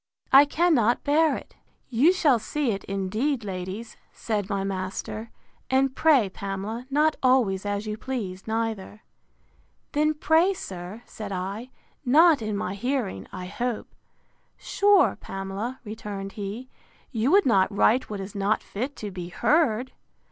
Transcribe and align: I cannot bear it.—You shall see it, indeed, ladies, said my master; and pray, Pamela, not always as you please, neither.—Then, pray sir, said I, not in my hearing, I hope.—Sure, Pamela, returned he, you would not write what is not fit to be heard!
I 0.31 0.45
cannot 0.45 1.03
bear 1.03 1.35
it.—You 1.35 2.11
shall 2.11 2.39
see 2.39 2.71
it, 2.71 2.83
indeed, 2.85 3.43
ladies, 3.45 3.97
said 4.11 4.49
my 4.49 4.63
master; 4.63 5.29
and 5.69 5.95
pray, 5.95 6.27
Pamela, 6.27 6.87
not 6.89 7.17
always 7.21 7.67
as 7.67 7.85
you 7.85 7.97
please, 7.99 8.47
neither.—Then, 8.47 10.15
pray 10.15 10.55
sir, 10.55 11.03
said 11.05 11.31
I, 11.31 11.69
not 12.03 12.41
in 12.41 12.57
my 12.57 12.73
hearing, 12.73 13.27
I 13.31 13.45
hope.—Sure, 13.45 15.17
Pamela, 15.17 15.79
returned 15.85 16.31
he, 16.31 16.67
you 17.11 17.29
would 17.29 17.45
not 17.45 17.71
write 17.71 18.09
what 18.09 18.19
is 18.19 18.33
not 18.33 18.63
fit 18.63 18.95
to 18.95 19.11
be 19.11 19.29
heard! 19.29 19.91